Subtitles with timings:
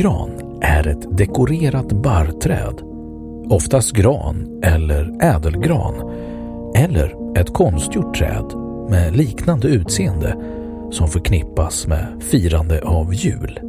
[0.00, 2.82] Julgran är ett dekorerat barrträd,
[3.48, 5.94] oftast gran eller ädelgran,
[6.74, 8.44] eller ett konstgjort träd
[8.88, 10.36] med liknande utseende
[10.90, 13.60] som förknippas med firande av jul.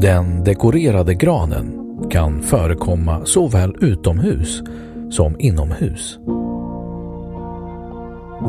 [0.00, 4.62] Den dekorerade granen kan förekomma såväl utomhus
[5.10, 6.18] som inomhus.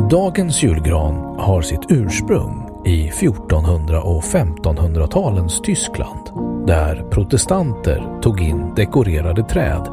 [0.10, 6.30] Dagens julgran har sitt ursprung i 1400 och 1500-talens Tyskland
[6.68, 9.88] där protestanter tog in dekorerade träd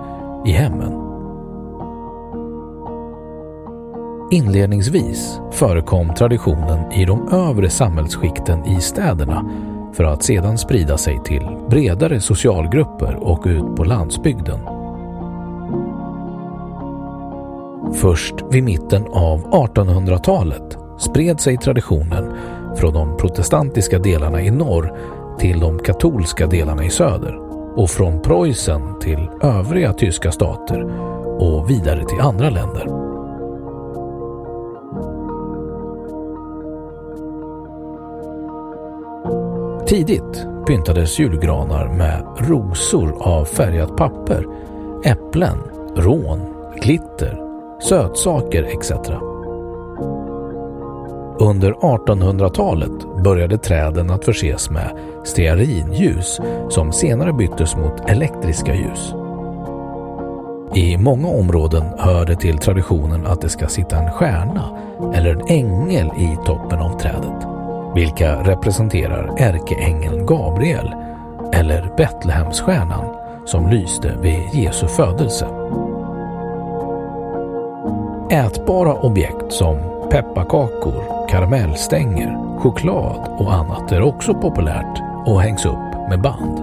[0.46, 0.92] i hemmen.
[4.30, 9.50] Inledningsvis förekom traditionen i de övre samhällsskikten i städerna
[9.92, 14.60] för att sedan sprida sig till bredare socialgrupper och ut på landsbygden.
[17.94, 22.36] Först vid mitten av 1800-talet spred sig traditionen
[22.76, 24.98] från de protestantiska delarna i norr
[25.38, 27.38] till de katolska delarna i söder
[27.76, 30.84] och från Preussen till övriga tyska stater
[31.38, 33.04] och vidare till andra länder.
[39.86, 44.46] Tidigt pyntades julgranar med rosor av färgat papper,
[45.04, 45.58] äpplen,
[45.96, 46.40] rån,
[46.76, 47.40] glitter,
[47.80, 48.90] sötsaker etc.
[51.38, 59.14] Under 1800-talet började träden att förses med stearinljus som senare byttes mot elektriska ljus.
[60.74, 64.78] I många områden hör det till traditionen att det ska sitta en stjärna
[65.14, 67.46] eller en ängel i toppen av trädet,
[67.94, 70.94] vilka representerar ärkeängeln Gabriel
[71.52, 73.04] eller Betlehemsstjärnan
[73.46, 75.46] som lyste vid Jesu födelse.
[78.30, 86.20] Ätbara objekt som pepparkakor, karamellstänger, choklad och annat är också populärt och hängs upp med
[86.20, 86.58] band.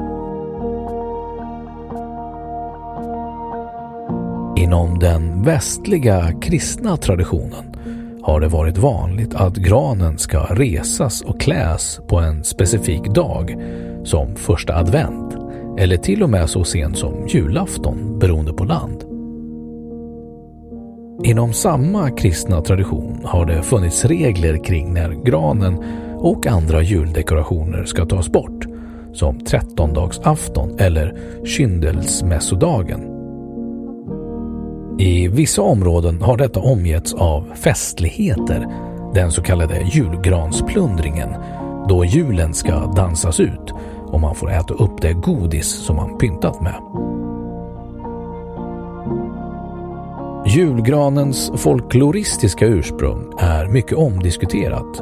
[4.57, 7.75] Inom den västliga kristna traditionen
[8.23, 13.55] har det varit vanligt att granen ska resas och kläs på en specifik dag
[14.03, 15.35] som första advent
[15.77, 19.10] eller till och med så sent som julafton beroende på land.
[21.23, 25.83] Inom samma kristna tradition har det funnits regler kring när granen
[26.17, 28.65] och andra juldekorationer ska tas bort,
[29.13, 33.01] som trettondagsafton eller kyndelsmässodagen.
[34.99, 38.67] I vissa områden har detta omgetts av festligheter,
[39.13, 41.29] den så kallade julgransplundringen,
[41.89, 43.73] då julen ska dansas ut
[44.07, 47.10] och man får äta upp det godis som man pyntat med.
[50.55, 55.01] Julgranens folkloristiska ursprung är mycket omdiskuterat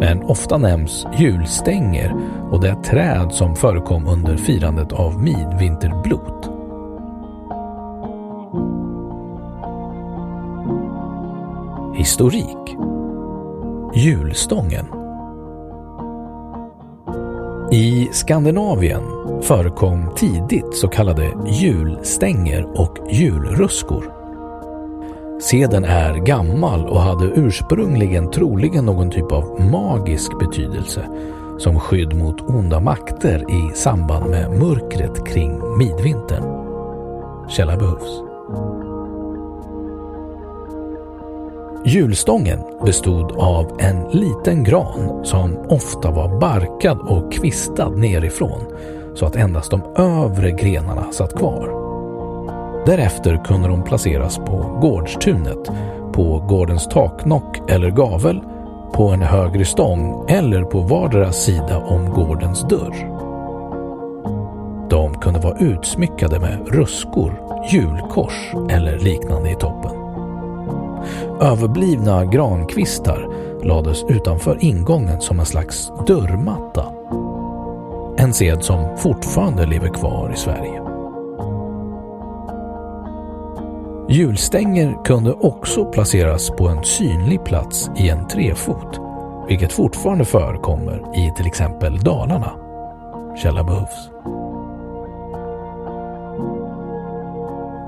[0.00, 2.14] men ofta nämns julstänger
[2.50, 6.50] och det träd som förekom under firandet av midvinterblot.
[11.98, 12.76] Historik
[13.94, 14.86] Julstången
[17.72, 19.02] I Skandinavien
[19.42, 24.15] förekom tidigt så kallade julstänger och julruskor.
[25.40, 31.08] Seden är gammal och hade ursprungligen troligen någon typ av magisk betydelse
[31.58, 36.44] som skydd mot onda makter i samband med mörkret kring midvintern.
[37.48, 38.22] Källa behövs.
[41.86, 48.62] Julstången bestod av en liten gran som ofta var barkad och kvistad nerifrån
[49.14, 51.85] så att endast de övre grenarna satt kvar.
[52.86, 55.70] Därefter kunde de placeras på gårdstunet,
[56.12, 58.40] på gårdens taknock eller gavel,
[58.92, 63.12] på en högre stång eller på vardera sida om gårdens dörr.
[64.90, 67.32] De kunde vara utsmyckade med ruskor,
[67.70, 69.92] julkors eller liknande i toppen.
[71.40, 73.28] Överblivna grankvistar
[73.62, 76.84] lades utanför ingången som en slags dörrmatta.
[78.16, 80.85] En sed som fortfarande lever kvar i Sverige.
[84.08, 89.00] Hjulstänger kunde också placeras på en synlig plats i en trefot,
[89.48, 92.52] vilket fortfarande förekommer i till exempel Dalarna.
[93.36, 94.10] Källa behövs.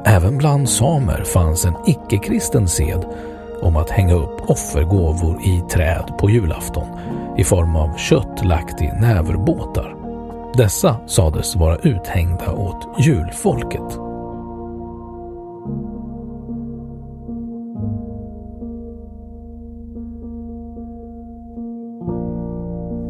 [0.04, 3.04] Även bland samer fanns en icke-kristen sed
[3.62, 6.86] om att hänga upp offergåvor i träd på julafton
[7.36, 9.94] i form av kött lagt i näverbåtar.
[10.54, 14.07] Dessa sades vara uthängda åt julfolket.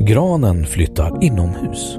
[0.09, 1.99] Granen flyttar inomhus.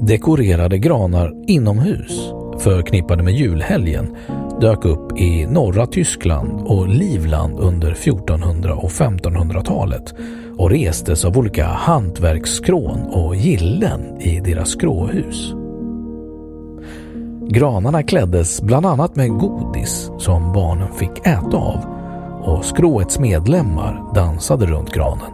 [0.00, 4.16] Dekorerade granar inomhus förknippade med julhelgen
[4.60, 10.14] dök upp i norra Tyskland och Livland under 1400 och 1500-talet
[10.56, 15.52] och restes av olika hantverksskrån och gillen i deras skråhus.
[17.48, 21.95] Granarna kläddes bland annat med godis som barnen fick äta av
[22.46, 25.32] och skråets medlemmar dansade runt granen.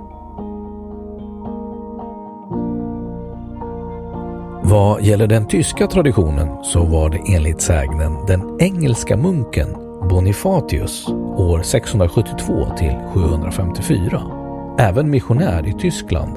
[4.65, 9.69] Vad gäller den tyska traditionen så var det enligt sägnen den engelska munken
[10.09, 14.23] Bonifatius år 672 till 754,
[14.79, 16.37] även missionär i Tyskland,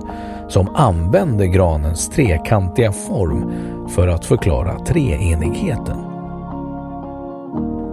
[0.50, 3.52] som använde granens trekantiga form
[3.90, 6.15] för att förklara treenigheten.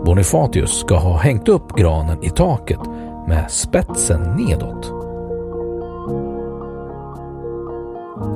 [0.04, 2.80] Bonifatius ska ha hängt upp granen i taket
[3.28, 4.92] med spetsen nedåt.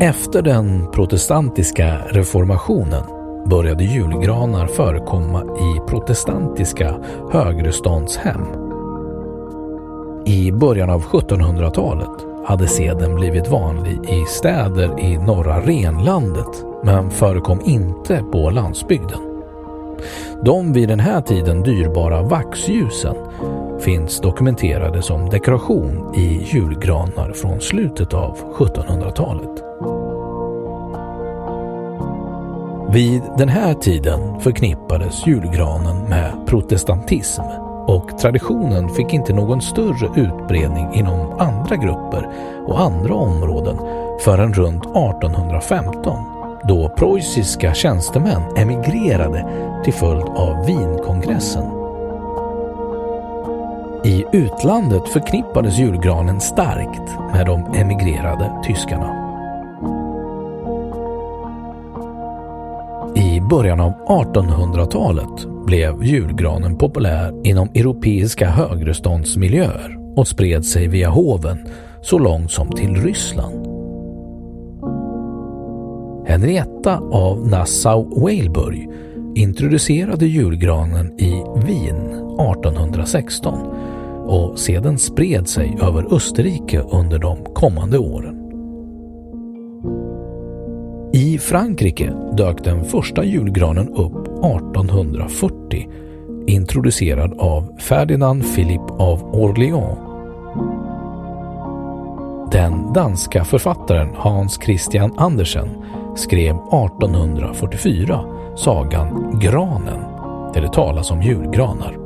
[0.01, 3.05] Efter den protestantiska reformationen
[3.47, 6.95] började julgranar förekomma i protestantiska
[7.33, 8.41] högreståndshem.
[10.27, 17.61] I början av 1700-talet hade seden blivit vanlig i städer i norra renlandet men förekom
[17.65, 19.26] inte på landsbygden.
[20.43, 23.17] De vid den här tiden dyrbara vaxljusen
[23.81, 29.63] finns dokumenterade som dekoration i julgranar från slutet av 1700-talet.
[32.95, 37.43] Vid den här tiden förknippades julgranen med protestantism
[37.87, 42.29] och traditionen fick inte någon större utbredning inom andra grupper
[42.67, 43.77] och andra områden
[44.21, 46.36] förrän runt 1815
[46.69, 49.47] då preussiska tjänstemän emigrerade
[49.85, 51.65] till följd av Wienkongressen.
[54.05, 59.27] I utlandet förknippades julgranen starkt med de emigrerade tyskarna.
[63.17, 71.69] I början av 1800-talet blev julgranen populär inom europeiska högreståndsmiljöer och spred sig via hoven
[72.03, 73.66] så långt som till Ryssland.
[76.27, 78.89] Henrietta av Nassau-Weilburg
[79.35, 83.59] introducerade julgranen i Wien 1816
[84.27, 88.37] och sedan spred sig över Österrike under de kommande åren.
[91.13, 95.89] I Frankrike dök den första julgranen upp 1840
[96.47, 99.99] introducerad av Ferdinand Philippe av Orléans.
[102.53, 105.69] Den danska författaren Hans Christian Andersen
[106.17, 108.21] skrev 1844
[108.57, 110.01] sagan Granen,
[110.55, 111.97] där det talas om julgranar.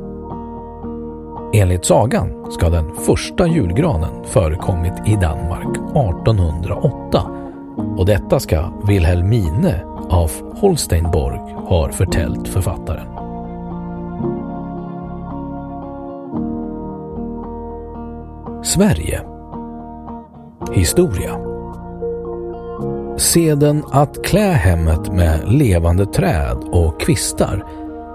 [1.55, 7.31] Enligt sagan ska den första julgranen förekommit i Danmark 1808
[7.97, 13.07] och detta ska Wilhelmine av Holsteinborg har förtällt författaren.
[18.65, 19.21] Sverige
[20.73, 21.50] Historia
[23.21, 27.65] Seden att klä hemmet med levande träd och kvistar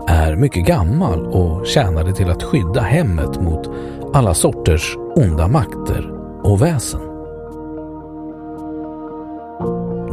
[0.08, 3.70] är mycket gammal och tjänade till att skydda hemmet mot
[4.14, 6.12] alla sorters onda makter
[6.44, 7.02] och väsen.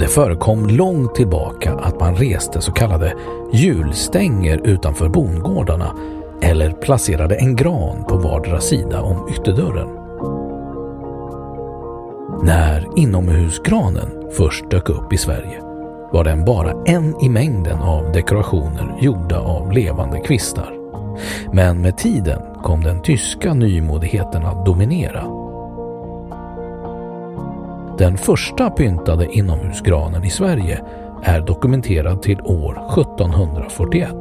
[0.00, 3.14] Det förekom långt tillbaka att man reste så kallade
[3.52, 5.96] julstänger utanför bondgårdarna
[6.42, 10.01] eller placerade en gran på vardera sida om ytterdörren.
[12.44, 15.60] När inomhusgranen först dök upp i Sverige
[16.12, 20.74] var den bara en i mängden av dekorationer gjorda av levande kvistar.
[21.52, 25.22] Men med tiden kom den tyska nymodigheten att dominera.
[27.98, 30.80] Den första pyntade inomhusgranen i Sverige
[31.22, 34.14] är dokumenterad till år 1741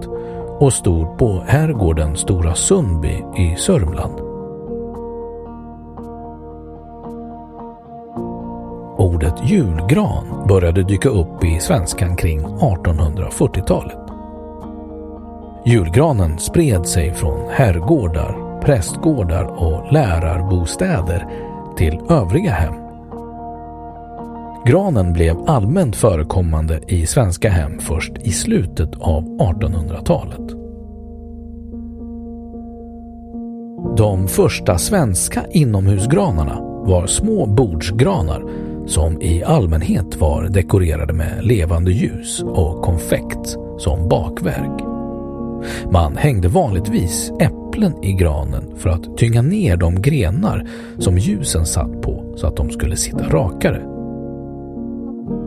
[0.59, 4.30] och stod på herrgården Stora Sundby i Sörmland.
[9.31, 13.97] Ordet julgran började dyka upp i svenskan kring 1840-talet.
[15.65, 21.27] Julgranen spred sig från herrgårdar, prästgårdar och lärarbostäder
[21.77, 22.73] till övriga hem.
[24.65, 30.49] Granen blev allmänt förekommande i svenska hem först i slutet av 1800-talet.
[33.97, 42.43] De första svenska inomhusgranarna var små bordsgranar som i allmänhet var dekorerade med levande ljus
[42.43, 44.81] och konfekt som bakverk.
[45.91, 52.01] Man hängde vanligtvis äpplen i granen för att tynga ner de grenar som ljusen satt
[52.01, 53.81] på så att de skulle sitta rakare.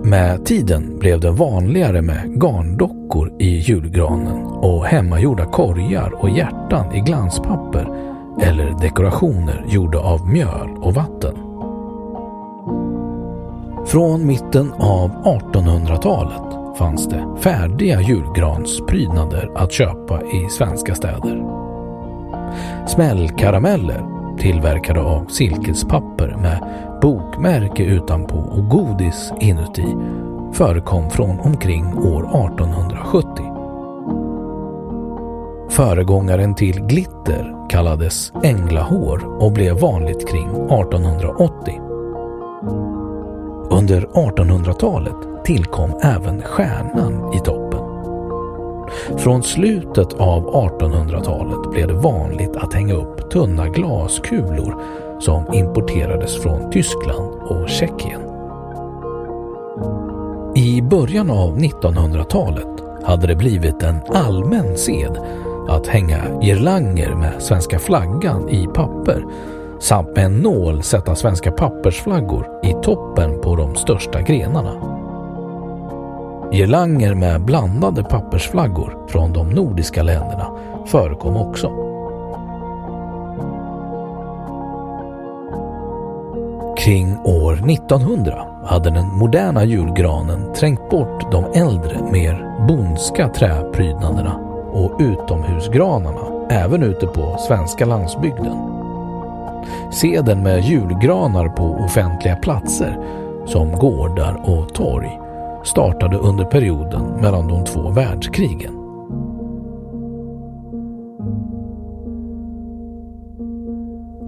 [0.05, 7.01] Med tiden blev det vanligare med garndockor i julgranen och hemmagjorda korgar och hjärtan i
[7.01, 7.89] glanspapper
[8.41, 11.44] eller dekorationer gjorda av mjöl och vatten.
[13.95, 21.43] Från mitten av 1800-talet fanns det färdiga julgransprydnader att köpa i svenska städer.
[22.87, 24.05] Smällkarameller
[24.39, 26.61] tillverkade av silkespapper med
[27.03, 29.97] bokmärke utanpå och godis inuti
[30.53, 33.29] förekom från omkring år 1870.
[35.71, 41.94] Föregångaren till glitter kallades änglahår och blev vanligt kring 1880.
[43.75, 47.81] Under 1800-talet tillkom även stjärnan i toppen.
[49.19, 54.83] Från slutet av 1800-talet blev det vanligt att hänga upp tunna glaskulor
[55.21, 58.21] som importerades från Tyskland och Tjeckien.
[60.57, 65.19] I början av 1900-talet hade det blivit en allmän sed
[65.69, 69.25] att hänga girlanger med svenska flaggan i papper
[69.85, 74.73] samt med en nål sätta svenska pappersflaggor i toppen på de största grenarna.
[76.53, 80.47] Girlanger med blandade pappersflaggor från de nordiska länderna
[80.87, 81.69] förekom också.
[86.79, 94.35] Kring år 1900 hade den moderna julgranen trängt bort de äldre, mer bondska träprydnaderna
[94.73, 98.74] och utomhusgranarna även ute på svenska landsbygden.
[99.93, 102.99] Seden med julgranar på offentliga platser
[103.47, 105.19] som gårdar och torg
[105.65, 108.85] startade under perioden mellan de två världskrigen.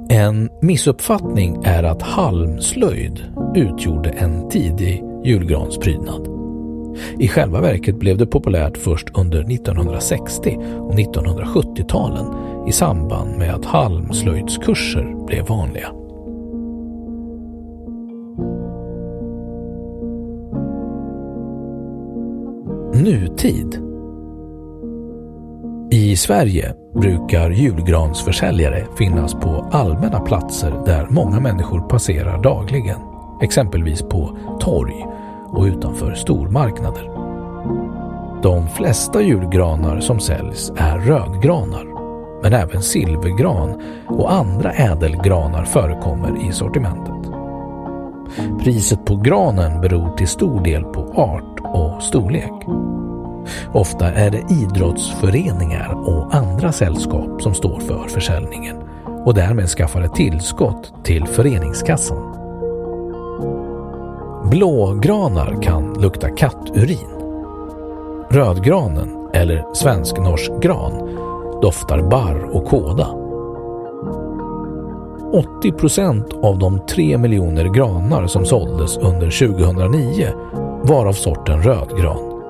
[0.09, 3.21] En missuppfattning är att halmslöjd
[3.55, 6.29] utgjorde en tidig julgransprydnad.
[7.19, 12.27] I själva verket blev det populärt först under 1960 och 1970-talen
[12.67, 15.93] i samband med att halmslöjdskurser blev vanliga.
[22.95, 23.83] Nutid
[25.91, 33.01] I Sverige brukar julgransförsäljare finnas på allmänna platser där många människor passerar dagligen,
[33.43, 35.07] exempelvis på torg
[35.49, 37.11] och utanför stormarknader.
[38.43, 41.96] De flesta julgranar som säljs är rödgranar
[42.43, 47.33] men även silvergran och andra ädelgranar förekommer i sortimentet.
[48.65, 52.53] Priset på granen beror till stor del på art och storlek.
[53.73, 58.77] Ofta är det idrottsföreningar och andra sällskap som står för försäljningen
[59.25, 62.33] och därmed skaffar ett tillskott till föreningskassan.
[64.51, 67.11] Blågranar kan lukta katturin.
[68.31, 71.19] Rödgranen, eller svensk-norsk gran,
[71.63, 73.09] doftar barr och kåda.
[75.33, 80.29] 80 procent av de 3 miljoner granar som såldes under 2009
[80.83, 82.43] var av sorten rödgran.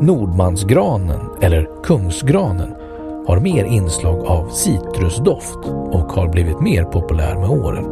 [0.00, 2.74] Nordmansgranen, eller kungsgranen,
[3.26, 5.58] har mer inslag av citrusdoft
[5.92, 7.84] och har blivit mer populär med åren.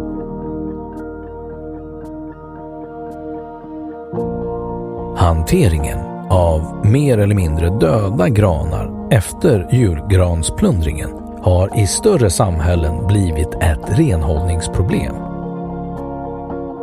[5.17, 5.99] Hanteringen
[6.31, 11.11] av mer eller mindre döda granar efter julgransplundringen
[11.43, 15.15] har i större samhällen blivit ett renhållningsproblem.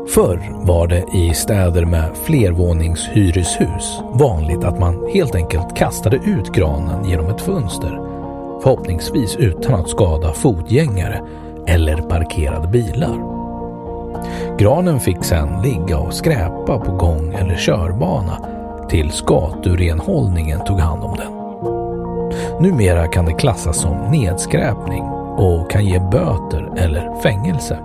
[0.10, 7.06] Förr var det i städer med flervåningshyreshus vanligt att man helt enkelt kastade ut granen
[7.06, 8.00] genom ett fönster,
[8.64, 11.22] förhoppningsvis utan att skada fotgängare
[11.68, 13.38] eller parkerade bilar.
[14.58, 18.38] Granen fick sedan ligga och skräpa på gång eller körbana
[18.90, 21.37] tills gaturenhållningen tog hand om den.
[22.60, 25.04] Numera kan det klassas som nedskräpning
[25.38, 27.80] och kan ge böter eller fängelse.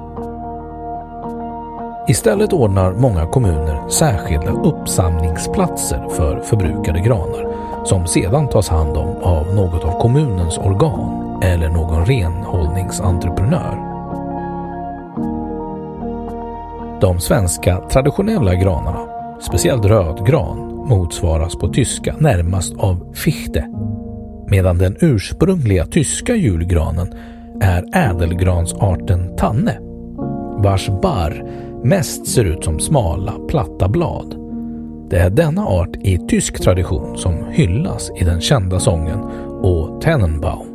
[2.09, 7.53] Istället ordnar många kommuner särskilda uppsamlingsplatser för förbrukade granar
[7.85, 13.93] som sedan tas hand om av något av kommunens organ eller någon renhållningsentreprenör.
[17.01, 19.07] De svenska traditionella granarna,
[19.41, 23.69] speciellt rödgran, motsvaras på tyska närmast av Fichte,
[24.53, 27.15] medan den ursprungliga tyska julgranen
[27.61, 29.79] är ädelgransarten tanne,
[30.57, 31.45] vars barr
[31.85, 34.37] mest ser ut som smala, platta blad.
[35.11, 39.19] Det är denna art i tysk tradition som hyllas i den kända sången
[39.63, 40.69] O Tannenbaum.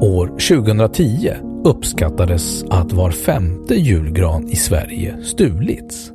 [0.00, 1.30] År 2010
[1.64, 6.12] uppskattades att var femte julgran i Sverige stulits.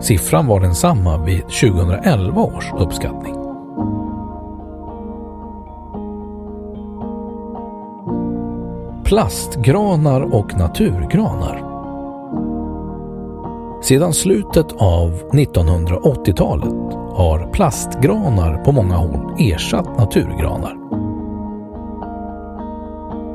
[0.00, 3.34] Siffran var densamma vid 2011 års uppskattning.
[9.04, 11.74] Plastgranar och naturgranar
[13.84, 20.76] Sedan slutet av 1980-talet har plastgranar på många håll ersatt naturgranar.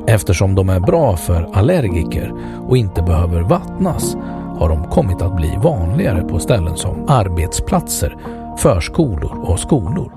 [0.07, 2.33] Eftersom de är bra för allergiker
[2.67, 4.17] och inte behöver vattnas
[4.59, 8.17] har de kommit att bli vanligare på ställen som arbetsplatser,
[8.57, 10.11] förskolor och skolor.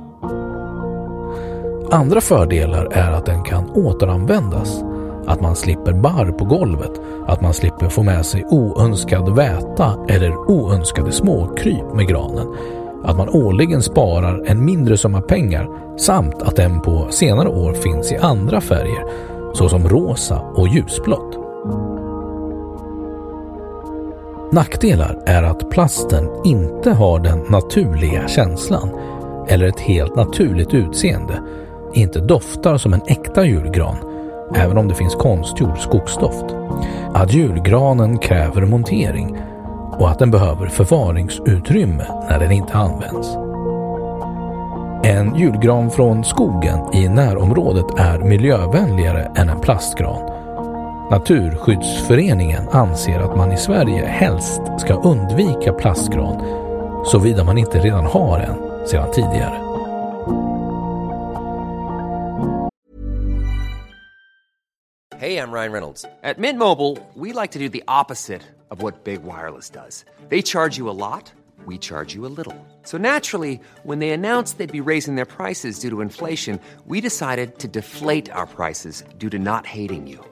[1.90, 4.84] Andra fördelar är att den kan återanvändas,
[5.26, 10.50] att man slipper barr på golvet, att man slipper få med sig oönskad väta eller
[10.50, 12.46] oönskade småkryp med granen,
[13.04, 18.12] att man årligen sparar en mindre summa pengar samt att den på senare år finns
[18.12, 19.04] i andra färger
[19.54, 21.41] såsom rosa och ljusblått.
[24.52, 28.90] Nackdelar är att plasten inte har den naturliga känslan
[29.48, 31.42] eller ett helt naturligt utseende,
[31.94, 33.96] inte doftar som en äkta julgran,
[34.54, 36.44] även om det finns konstgjord skogsdoft.
[37.14, 39.36] Att julgranen kräver montering
[39.98, 43.28] och att den behöver förvaringsutrymme när den inte används.
[45.04, 50.41] En julgran från skogen i närområdet är miljövänligare än en plastgran.
[51.10, 56.42] Naturskyddsföreningen anser att man i Sverige helst ska undvika plastgran
[57.06, 59.60] såvida man inte redan har en sedan tidigare.
[65.16, 66.04] Hej, jag Ryan Reynolds.
[66.04, 70.04] På Mint Mobile, we like to do the opposite of what Big Wireless does.
[70.28, 71.32] They charge you a lot,
[71.66, 72.66] we charge you a little.
[72.84, 77.58] So naturally, when they announced they'd be raising their prices due to inflation, we decided
[77.58, 80.31] to deflate our prices due to not hating you.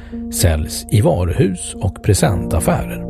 [0.33, 3.05] säljs i varuhus och presentaffärer.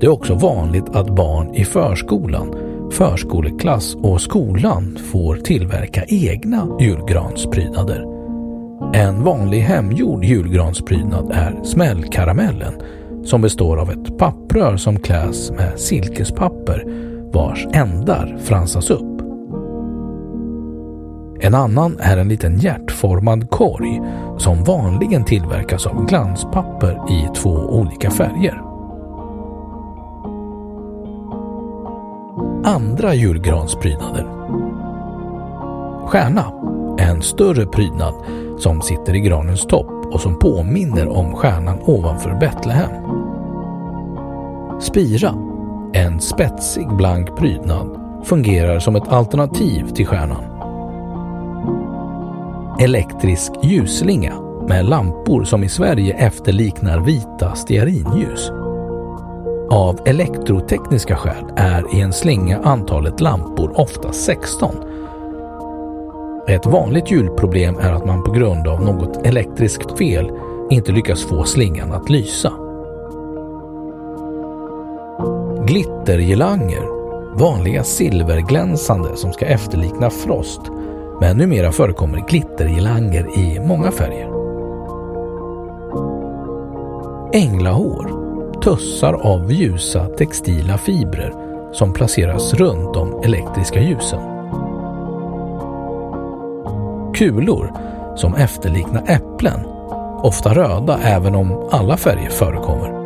[0.00, 2.54] Det är också vanligt att barn i förskolan,
[2.92, 8.04] förskoleklass och skolan får tillverka egna julgransprydnader.
[8.94, 12.74] En vanlig hemgjord julgransprydnad är smällkaramellen
[13.24, 16.84] som består av ett papprör som kläs med silkespapper
[17.32, 19.13] vars ändar fransas upp.
[21.40, 24.00] En annan är en liten hjärtformad korg
[24.38, 28.62] som vanligen tillverkas av glanspapper i två olika färger.
[32.64, 34.26] Andra julgransprydnader
[36.06, 36.52] Stjärna,
[36.98, 38.14] en större prydnad
[38.58, 42.90] som sitter i granens topp och som påminner om stjärnan ovanför Betlehem.
[44.80, 45.34] Spira,
[45.92, 50.53] en spetsig blank prydnad, fungerar som ett alternativ till stjärnan.
[52.80, 54.34] Elektrisk ljusslinga
[54.68, 58.50] med lampor som i Sverige efterliknar vita stearinljus.
[59.70, 64.74] Av elektrotekniska skäl är i en slinga antalet lampor ofta 16.
[66.48, 70.30] Ett vanligt julproblem är att man på grund av något elektriskt fel
[70.70, 72.52] inte lyckas få slingan att lysa.
[75.66, 76.84] Glittergirlanger,
[77.38, 80.60] vanliga silverglänsande som ska efterlikna frost,
[81.20, 84.34] men numera förekommer glittergirlanger i många färger.
[87.32, 88.10] Änglahår,
[88.62, 91.34] tussar av ljusa textila fibrer
[91.72, 94.20] som placeras runt de elektriska ljusen.
[97.14, 97.72] Kulor
[98.16, 99.66] som efterliknar äpplen,
[100.22, 103.04] ofta röda även om alla färger förekommer.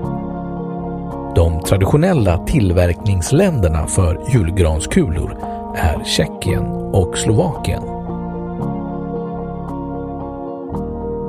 [1.34, 5.36] De traditionella tillverkningsländerna för julgranskulor
[5.76, 7.97] är Tjeckien och Slovakien.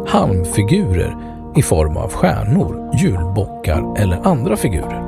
[0.10, 1.16] Halmfigurer
[1.56, 5.04] i form av stjärnor, julbockar eller andra figurer.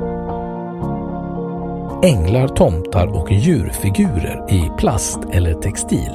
[2.02, 6.12] Änglar, tomtar och djurfigurer i plast eller textil.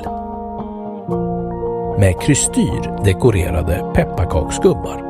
[1.99, 5.03] Med krystyr dekorerade pepparkaksgubbar.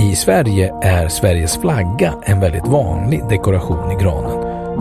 [0.00, 4.40] I Sverige är Sveriges flagga en väldigt vanlig dekoration i granen,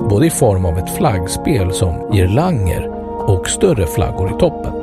[0.09, 2.87] både i form av ett flaggspel som girlanger
[3.29, 4.82] och större flaggor i toppen.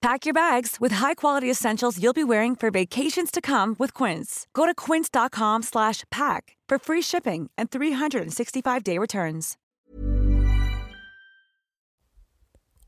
[0.00, 4.46] Pack your bags with high-quality essentials you'll be wearing for vacations to come with Quince.
[4.54, 9.56] Go to quince.com slash pack for free shipping and 365-day returns.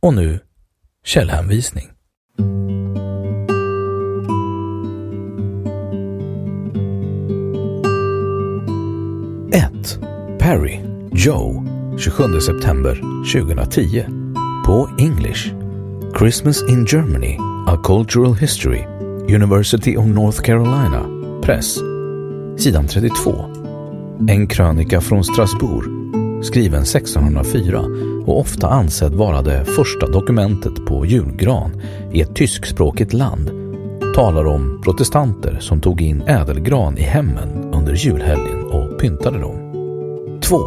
[0.00, 0.40] Och nu
[1.04, 1.92] källhänvisning.
[9.52, 9.98] Ett
[10.38, 10.80] Perry,
[11.14, 11.64] Joe,
[11.98, 12.94] 27 september
[13.32, 14.34] 2010.
[14.66, 15.67] På English.
[16.18, 18.86] Christmas in Germany, A Cultural History,
[19.28, 21.06] University of North Carolina,
[21.42, 21.78] Press.
[22.56, 23.44] Sidan 32.
[24.28, 25.84] En krönika från Strasbourg,
[26.44, 27.84] skriven 1604
[28.26, 33.50] och ofta ansedd vara det första dokumentet på julgran i ett tyskspråkigt land,
[34.14, 39.56] talar om protestanter som tog in ädelgran i hemmen under julhelgen och pyntade dem.
[40.42, 40.58] 2.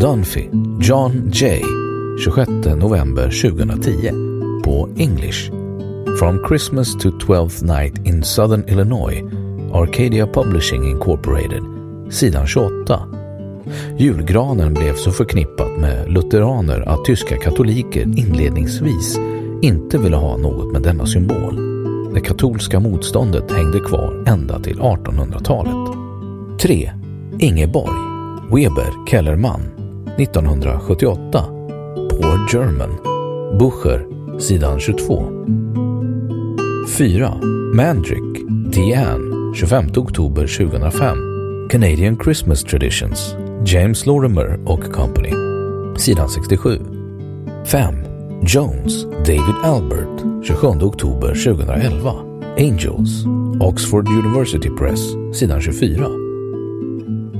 [0.00, 0.48] Dunphy,
[0.80, 1.62] John J.
[2.24, 4.29] 26 november 2010
[4.70, 5.50] på English.
[6.18, 9.22] From Christmas to Twelfth Night in Southern Illinois,
[9.72, 11.62] Arcadia Publishing Incorporated,
[12.10, 13.02] sidan 28.
[13.98, 19.18] Julgranen blev så förknippat med lutheraner att tyska katoliker inledningsvis
[19.62, 21.56] inte ville ha något med denna symbol.
[22.14, 25.96] Det katolska motståndet hängde kvar ända till 1800-talet.
[26.60, 26.90] 3.
[27.38, 28.00] Ingeborg,
[28.52, 29.60] Weber Kellerman,
[30.18, 31.44] 1978.
[32.10, 32.90] Poor German,
[33.58, 35.22] Bucher, sidan 22.
[36.98, 37.40] 4.
[37.74, 41.68] Mandrick, Diane, 25 oktober 2005.
[41.70, 45.32] Canadian Christmas Traditions, James Lorimer och Company,
[45.98, 46.78] sidan 67.
[47.66, 47.94] 5.
[48.42, 52.12] Jones, David Albert, 27 oktober 2011.
[52.58, 53.24] Angels,
[53.60, 55.00] Oxford University Press,
[55.34, 56.06] sidan 24.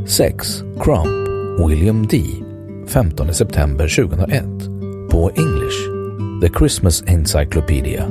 [0.07, 0.63] 6.
[0.81, 2.23] Crump, William D.
[2.87, 4.45] 15 september 2001.
[5.11, 6.00] På English.
[6.41, 8.07] The Christmas Encyclopedia.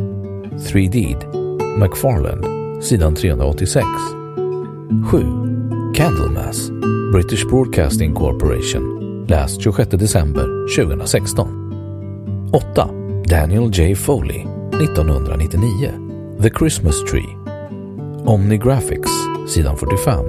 [0.69, 1.17] 3D.
[1.79, 2.45] McFarland,
[2.83, 3.87] sidan 386.
[5.09, 5.91] 7.
[5.95, 6.69] Candlemas,
[7.11, 9.25] British Broadcasting Corporation.
[9.27, 12.51] Läst 26 december 2016.
[12.53, 13.25] 8.
[13.27, 13.95] Daniel J.
[13.95, 14.45] Foley,
[14.77, 16.37] 1999.
[16.39, 17.35] The Christmas Tree.
[18.25, 19.09] Omnigraphics,
[19.47, 20.23] sidan 45.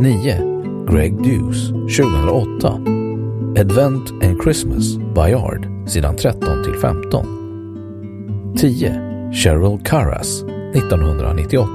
[0.00, 0.86] 9.
[0.86, 3.58] Greg Dewes, 2008.
[3.58, 8.54] Advent and Christmas, Bayard, sidan 13 till 15.
[8.58, 9.32] 10.
[9.32, 11.68] Cheryl Carras, 1998.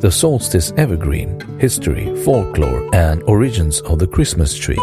[0.00, 4.78] The Solstice Evergreen, History, Folklore and Origins of the Christmas Tree.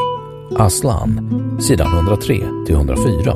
[0.57, 3.33] Aslan, sidan 103 till 104.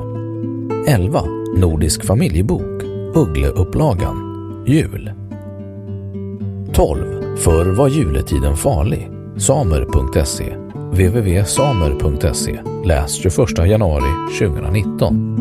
[0.87, 1.21] 11.
[1.57, 2.83] Nordisk familjebok,
[3.15, 4.15] Uggleupplagan,
[4.67, 5.11] Jul.
[6.73, 7.35] 12.
[7.37, 9.11] Förr var juletiden farlig.
[9.37, 15.37] Samer.se www.samer.se Läs 21 januari 2019.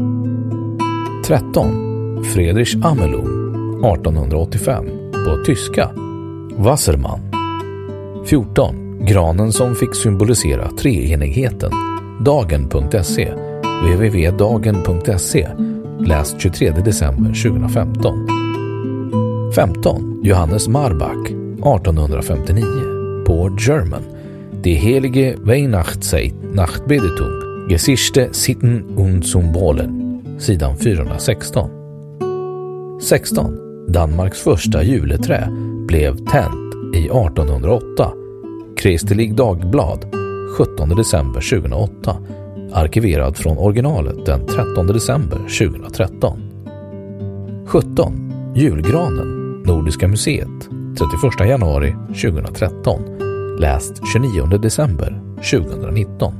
[1.26, 2.24] 13.
[2.24, 3.26] Friedrich Amelung
[3.94, 5.90] 1885 på tyska.
[6.56, 7.20] Wassermann.
[8.26, 9.06] 14.
[9.06, 11.70] Granen som fick symbolisera treenigheten.
[12.24, 13.32] Dagen.se
[13.82, 15.48] www.dagen.se
[16.00, 18.46] Läs 23 december 2015
[19.56, 20.20] 15.
[20.22, 24.02] Johannes Marbach 1859 på German.
[24.66, 31.70] Die helige Weihnachtszeit Nachtbedetung Gesichte Sitten und Symbolen sidan 416
[33.00, 33.58] 16.
[33.88, 35.48] Danmarks första juleträ
[35.86, 38.12] blev tänt i 1808
[38.76, 40.06] Kristelig Dagblad
[40.58, 42.16] 17 december 2008
[42.72, 46.38] arkiverad från originalet den 13 december 2013
[47.72, 48.32] 17.
[48.54, 53.15] Julgranen Nordiska museet 31 januari 2013
[53.58, 56.34] läst 29 december 2019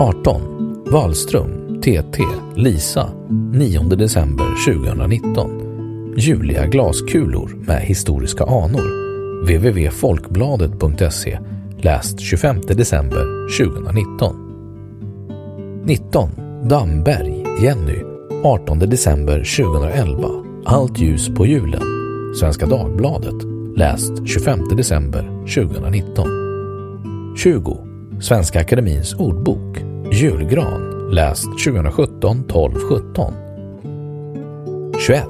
[0.00, 0.42] 18.
[0.90, 2.18] Wallström, TT,
[2.54, 3.10] Lisa
[3.52, 9.02] 9 december 2019 Juliga glaskulor med historiska anor.
[9.44, 11.38] www.folkbladet.se
[11.76, 14.36] läst 25 december 2019
[15.84, 16.30] 19.
[16.68, 18.02] Damberg, Jenny.
[18.44, 20.28] 18 december 2011
[20.64, 21.82] Allt ljus på julen.
[22.40, 25.22] Svenska Dagbladet läst 25 december
[25.54, 26.26] 2019
[27.36, 27.78] 20.
[28.20, 29.78] Svenska Akademins ordbok.
[30.12, 31.10] Julgran.
[31.10, 33.34] Läst 2017 12 17
[34.98, 35.24] 21.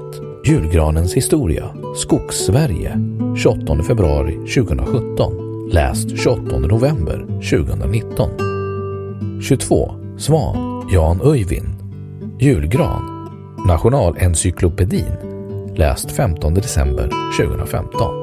[0.45, 1.69] Julgranens historia.
[1.95, 2.97] Skogssverige.
[3.35, 5.33] 28 februari 2017
[5.71, 8.29] läst 28 november 2019
[9.41, 9.91] 22.
[10.17, 10.85] Svan.
[10.91, 11.75] Jan Öyvind.
[12.39, 13.29] Julgran.
[13.67, 15.13] Nationalencyklopedin.
[15.75, 18.22] Läst 15 december 2015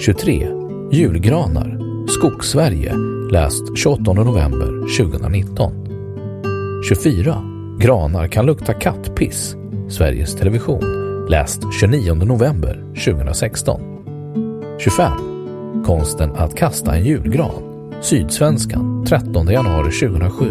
[0.00, 0.48] 23.
[0.92, 1.78] Julgranar
[2.08, 2.92] Skogssverige
[3.30, 5.72] läst 28 november 2019
[6.88, 7.36] 24.
[7.78, 9.56] Granar kan lukta kattpiss
[9.88, 10.80] Sveriges Television
[11.28, 13.80] läst 29 november 2016
[14.78, 15.12] 25.
[15.86, 20.44] Konsten att kasta en julgran Sydsvenskan 13 januari 2007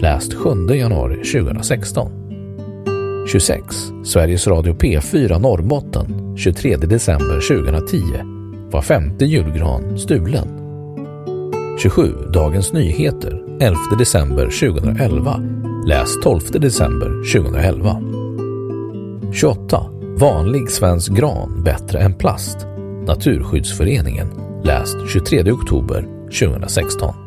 [0.00, 2.12] läst 7 januari 2016
[3.28, 3.64] 26.
[4.04, 8.35] Sveriges Radio P4 Norrbotten 23 december 2010
[8.76, 10.48] var femte julgran stulen.
[11.78, 12.12] 27.
[12.32, 15.40] Dagens Nyheter 11 december 2011
[15.86, 18.00] läs 12 december 2011
[19.32, 19.90] 28.
[20.20, 22.66] Vanlig svensk gran bättre än plast
[23.06, 24.28] Naturskyddsföreningen
[24.64, 26.02] läst 23 oktober
[26.40, 27.25] 2016